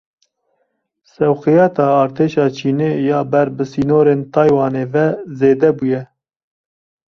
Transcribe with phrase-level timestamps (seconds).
[1.13, 5.05] Sewqiyata Artêşa Çînê ya ber bi sînorên Taywanê ve
[5.37, 6.01] zêde bûye.